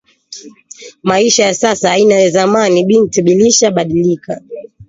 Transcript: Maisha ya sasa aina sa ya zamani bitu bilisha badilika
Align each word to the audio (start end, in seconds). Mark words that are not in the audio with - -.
Maisha 1.03 1.43
ya 1.43 1.53
sasa 1.53 1.91
aina 1.91 2.15
sa 2.15 2.21
ya 2.21 2.29
zamani 2.29 2.85
bitu 2.85 3.21
bilisha 3.23 3.71
badilika 3.71 4.41